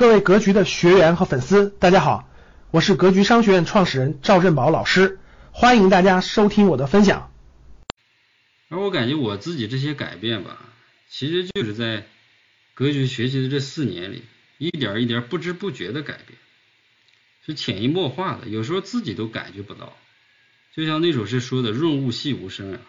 [0.00, 2.26] 各位格局的学员和粉丝，大家好，
[2.70, 5.18] 我是格局商学院创始人赵振宝老师，
[5.52, 7.30] 欢迎大家收听我的分享。
[8.70, 10.64] 而我感觉我自己这些改变吧，
[11.10, 12.06] 其实就是在
[12.72, 14.22] 格局学习的这四年里，
[14.56, 16.38] 一点一点不知不觉的改变，
[17.44, 19.94] 是潜移默化的，有时候自己都感觉不到。
[20.74, 22.80] 就像那首诗说的“润物细无声”啊，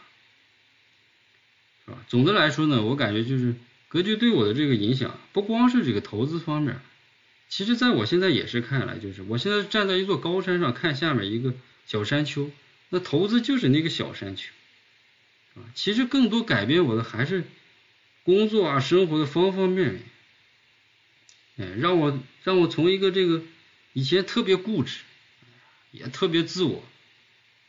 [1.84, 1.98] 是吧？
[2.08, 3.56] 总的来说呢，我感觉就是
[3.90, 6.80] 格局对我的这个影响，不光是这个投资方面。
[7.52, 11.54] 其实，在我现在也是看来，就是我现在站在一座高山上看下面一个
[11.86, 12.50] 小山丘，
[12.88, 14.48] 那投资就是那个小山丘，
[15.56, 17.44] 啊，其实更多改变我的还是
[18.24, 20.00] 工作啊、生活的方方面
[21.58, 23.42] 面，哎，让我让我从一个这个
[23.92, 25.00] 以前特别固执，
[25.92, 26.82] 也特别自我，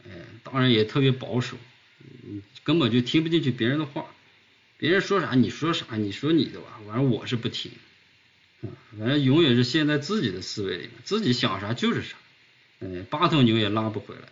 [0.04, 0.10] 哎，
[0.44, 1.56] 当然也特别保守，
[2.62, 4.06] 根本就听不进去别人的话，
[4.78, 7.72] 别人说啥你说啥，你说你的吧，反正我是不听。
[8.98, 12.16] 反正永远是陷在自己的思维里面，自己想啥就是啥，
[12.80, 14.28] 嗯，八头牛也拉不回来。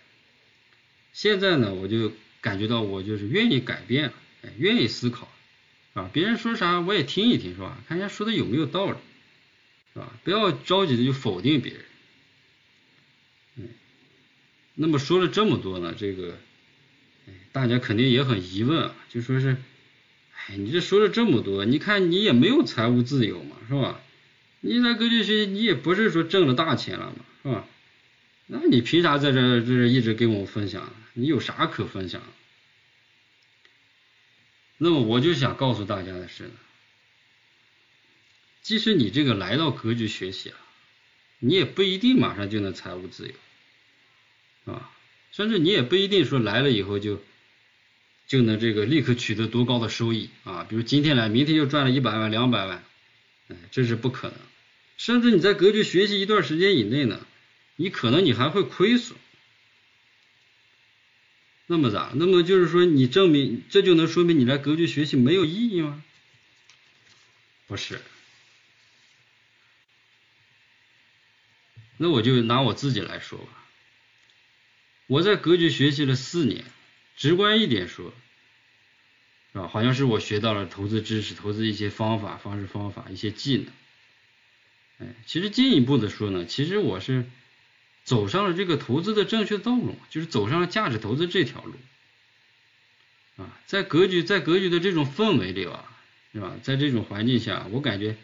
[1.12, 5.28] 现在呢，我就感觉到我就是愿意改变，哎，愿意思考，
[5.94, 7.76] 啊，别人说啥我也听一听，是吧？
[7.88, 8.96] 看人家说的有没有道理，
[9.94, 10.12] 是吧？
[10.22, 11.82] 不要着急的就否定别人。
[13.56, 13.68] 嗯，
[14.76, 16.38] 那么说了这么多呢，这个，
[17.26, 19.56] 哎，大家肯定也很疑问啊，就说是，
[20.46, 24.00] 哎，你这说了这么多，你看你也没有财务自由嘛，是吧？
[24.60, 27.66] 你在格局学习，你也不是说挣了大钱了嘛，是吧？
[28.46, 30.92] 那你凭啥在这这一直给我们分享？
[31.14, 32.22] 你有啥可分享？
[34.76, 36.50] 那么我就想告诉大家的是呢，
[38.62, 40.56] 即使你这个来到格局学习啊，
[41.38, 43.28] 你也不一定马上就能财务自
[44.66, 44.90] 由，啊，
[45.32, 47.22] 甚至你也不一定说来了以后就
[48.26, 52.82] 就能这个立刻取得多高的收益啊，比如今天来，明天就赚了一百万、两百万，
[53.48, 54.36] 哎，这是不可能。
[55.00, 57.26] 甚至你在格局学习一段时间以内呢，
[57.76, 59.16] 你可能你还会亏损。
[61.66, 62.12] 那么咋？
[62.16, 66.04] 那么就是说，你证明这就能说明你来格局学习没有意义吗？
[67.66, 68.02] 不是。
[71.96, 73.66] 那我就拿我自己来说吧，
[75.06, 76.62] 我在格局学习了四年，
[77.16, 78.12] 直观一点说，
[79.54, 79.66] 是吧？
[79.66, 83.72] 好像是我学到了投资知识、投资一些方法、方式、方法、一些技能。
[85.00, 87.24] 哎，其实进一步的说呢，其实我是
[88.04, 91.74] 走上了这个投资的正确道路，就是走上了价值投资这条路
[93.36, 93.58] 啊。
[93.66, 95.90] 在格局在格局的这种氛围里吧，
[96.32, 96.54] 是吧？
[96.62, 98.16] 在这种环境下，我感觉，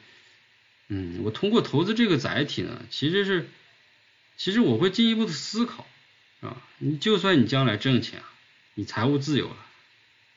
[0.88, 3.48] 嗯，我通过投资这个载体呢，其实是，
[4.36, 5.86] 其实我会进一步的思考
[6.40, 6.62] 啊。
[6.78, 8.22] 你就算你将来挣钱，
[8.74, 9.56] 你财务自由了，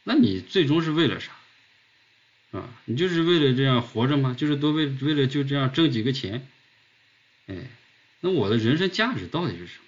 [0.06, 1.34] 那你最终是为了啥？
[2.52, 4.34] 啊，你就是为了这样活着吗？
[4.34, 6.48] 就是多为为了就这样挣几个钱？
[7.48, 7.56] 哎，
[8.22, 9.86] 那我的人生价值到底是什么？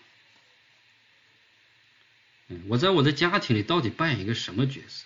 [2.49, 5.05] 嗯，我在我的家庭里到底扮演一个什么角色？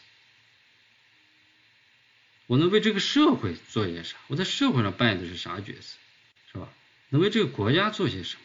[2.47, 4.17] 我能为这个社会做些啥？
[4.27, 5.97] 我在社会上扮演的是啥角色？
[6.51, 6.69] 是吧？
[7.09, 8.37] 能为这个国家做些什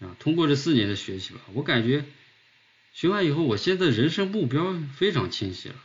[0.00, 0.08] 么？
[0.08, 2.04] 啊，通过这四年的学习吧，我感觉
[2.92, 5.76] 学完以后，我现在人生目标非常清晰了。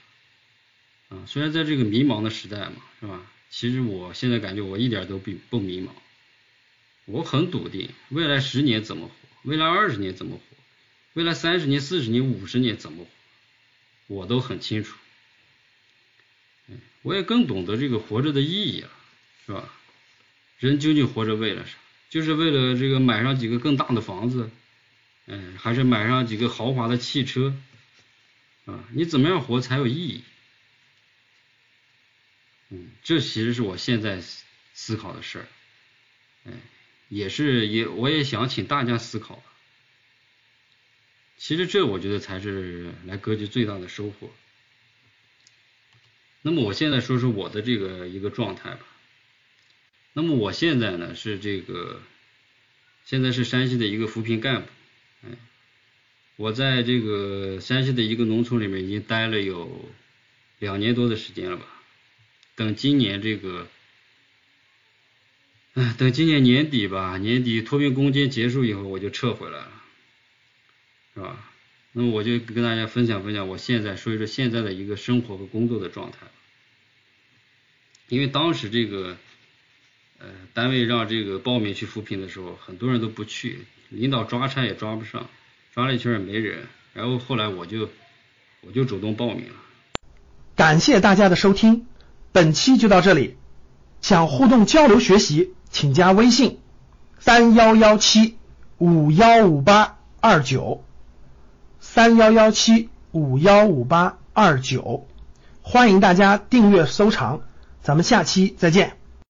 [1.10, 3.22] 啊，虽然在这个迷茫的时代嘛，是吧？
[3.50, 5.90] 其实我现在感觉我一点都不不迷茫，
[7.06, 10.42] 我很笃定，未来十年怎么活，未来二十年怎么活，
[11.14, 13.06] 未来三十年、四十年、五十年怎么
[14.08, 14.96] 活，我都很清楚。
[17.02, 18.90] 我也更懂得这个活着的意义了，
[19.46, 19.74] 是吧？
[20.60, 21.72] 人究竟活着为了啥？
[22.10, 24.52] 就是为了这个买上几个更大的房子，
[25.26, 27.56] 嗯，还是买上几个豪华的汽车？
[28.66, 30.24] 啊，你怎么样活才有意义？
[33.04, 34.22] 这其实是我现在
[34.74, 35.48] 思考的事儿，
[36.46, 36.52] 哎，
[37.08, 39.44] 也是也我也想请大家思考。
[41.38, 44.30] 其实这我觉得才是来格局最大的收获。
[46.42, 48.86] 那么我现在说说我的这个一个状态吧。
[50.14, 52.02] 那么我现在呢是这个，
[53.06, 54.68] 现在是山西的一个扶贫干部，
[55.24, 55.30] 哎，
[56.36, 59.90] 我在这个山西的一个农村里面已经待了有
[60.60, 61.66] 两年多的时间了吧。
[62.60, 63.70] 等今年这个，
[65.76, 69.72] 哎，等今年年底吧，年底脱贫攻坚结束以后，我就撤回来了，
[71.14, 71.50] 是吧？
[71.94, 76.28] 那么我就跟大家分享分享我现在说一说现在的一个生活和工作的状态。
[78.10, 79.16] 因为当时这个，
[80.18, 85.30] 呃，单位让这个报名去扶贫的时候，很多人都不去，领导抓差也抓不上，
[85.74, 87.90] 抓了一圈也没人，然后后来我就
[88.60, 89.56] 我就主动报名了。
[90.58, 91.86] 感谢大家的收听。
[92.32, 93.38] 本期就到这里。
[94.02, 96.60] 想互动交流学习，请加微信
[97.20, 98.38] 三幺幺七
[98.78, 100.84] 五幺五八二九
[101.82, 105.06] 三幺幺七五幺五八二九，
[105.62, 107.42] 欢迎大家订阅收藏，
[107.84, 108.99] 咱们下期再见。